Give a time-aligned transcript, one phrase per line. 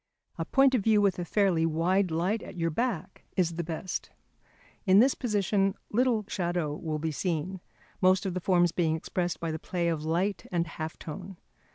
[0.39, 4.09] A point of view with a fairly wide light at your back is the best.
[4.87, 7.61] In this position little shadow will be seen,
[8.01, 11.37] most of the forms being expressed by the play of light and half tone.